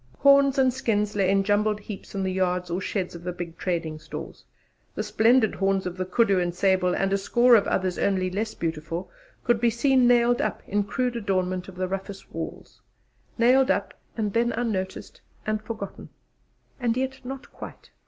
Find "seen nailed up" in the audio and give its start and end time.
9.69-10.63